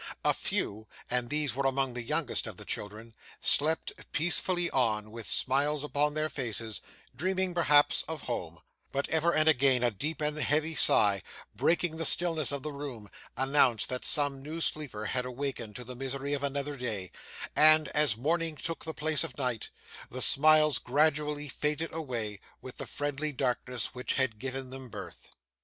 [0.25, 5.27] A few and these were among the youngest of the children slept peacefully on, with
[5.27, 6.81] smiles upon their faces,
[7.15, 8.59] dreaming perhaps of home;
[8.91, 11.21] but ever and again a deep and heavy sigh,
[11.53, 15.95] breaking the stillness of the room, announced that some new sleeper had awakened to the
[15.95, 17.11] misery of another day;
[17.55, 19.69] and, as morning took the place of night,
[20.09, 25.29] the smiles gradually faded away, with the friendly darkness which had given them birth.